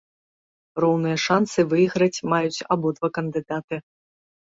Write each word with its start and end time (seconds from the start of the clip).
Роўныя 0.83 1.17
шанцы 1.25 1.59
выйграць 1.75 2.23
маюць 2.35 2.63
абодва 2.73 3.15
кандыдаты. 3.23 3.75